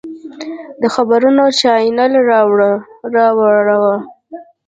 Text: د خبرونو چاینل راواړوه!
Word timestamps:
د 0.81 0.83
خبرونو 0.95 1.43
چاینل 1.59 2.13
راواړوه! 3.31 3.95